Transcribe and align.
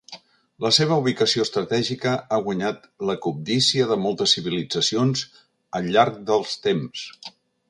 La 0.63 0.69
seva 0.77 0.95
ubicació 1.01 1.43
estratègica 1.47 2.13
ha 2.29 2.39
guanyat 2.47 2.89
la 3.09 3.17
cobdícia 3.27 3.91
de 3.93 3.99
moltes 4.07 4.35
civilitzacions 4.39 5.25
al 5.81 5.95
llarg 5.97 6.23
dels 6.33 6.61
temps. 6.69 7.07